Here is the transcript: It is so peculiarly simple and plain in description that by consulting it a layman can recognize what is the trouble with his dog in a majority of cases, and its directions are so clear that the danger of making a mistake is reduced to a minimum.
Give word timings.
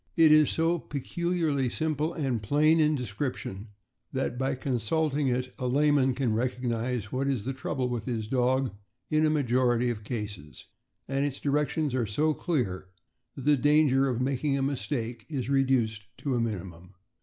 It 0.17 0.31
is 0.31 0.49
so 0.49 0.79
peculiarly 0.79 1.69
simple 1.69 2.11
and 2.11 2.41
plain 2.41 2.79
in 2.79 2.95
description 2.95 3.67
that 4.11 4.35
by 4.35 4.55
consulting 4.55 5.27
it 5.27 5.53
a 5.59 5.67
layman 5.67 6.15
can 6.15 6.33
recognize 6.33 7.11
what 7.11 7.27
is 7.27 7.45
the 7.45 7.53
trouble 7.53 7.87
with 7.87 8.05
his 8.05 8.27
dog 8.27 8.71
in 9.11 9.27
a 9.27 9.29
majority 9.29 9.91
of 9.91 10.03
cases, 10.03 10.65
and 11.07 11.23
its 11.23 11.39
directions 11.39 11.93
are 11.93 12.07
so 12.07 12.33
clear 12.33 12.87
that 13.35 13.45
the 13.45 13.55
danger 13.57 14.09
of 14.09 14.19
making 14.19 14.57
a 14.57 14.63
mistake 14.63 15.23
is 15.29 15.49
reduced 15.51 16.05
to 16.17 16.33
a 16.33 16.41
minimum. 16.41 16.95